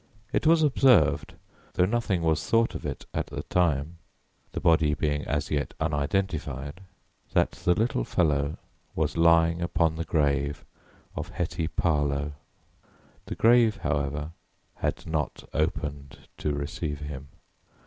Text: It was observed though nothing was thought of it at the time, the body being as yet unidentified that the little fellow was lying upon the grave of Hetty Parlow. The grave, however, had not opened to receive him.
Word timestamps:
It 0.33 0.47
was 0.47 0.63
observed 0.63 1.35
though 1.73 1.85
nothing 1.85 2.23
was 2.23 2.49
thought 2.49 2.73
of 2.73 2.87
it 2.87 3.05
at 3.13 3.27
the 3.27 3.43
time, 3.43 3.99
the 4.51 4.59
body 4.59 4.95
being 4.95 5.23
as 5.25 5.51
yet 5.51 5.75
unidentified 5.79 6.81
that 7.33 7.51
the 7.51 7.75
little 7.75 8.03
fellow 8.03 8.57
was 8.95 9.15
lying 9.15 9.61
upon 9.61 9.97
the 9.97 10.03
grave 10.03 10.65
of 11.15 11.29
Hetty 11.29 11.67
Parlow. 11.67 12.31
The 13.27 13.35
grave, 13.35 13.77
however, 13.77 14.31
had 14.77 15.05
not 15.05 15.47
opened 15.53 16.17
to 16.39 16.51
receive 16.51 17.01
him. 17.01 17.27